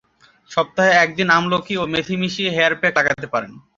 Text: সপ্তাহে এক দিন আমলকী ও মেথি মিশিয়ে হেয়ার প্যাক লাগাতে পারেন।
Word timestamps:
সপ্তাহে 0.51 0.91
এক 1.03 1.09
দিন 1.17 1.27
আমলকী 1.37 1.73
ও 1.77 1.83
মেথি 1.93 2.15
মিশিয়ে 2.21 2.53
হেয়ার 2.55 2.73
প্যাক 2.81 2.93
লাগাতে 2.99 3.27
পারেন। 3.33 3.51